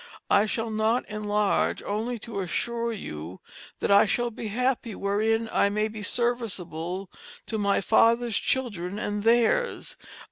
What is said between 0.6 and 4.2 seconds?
not Enlarge only to assure you that I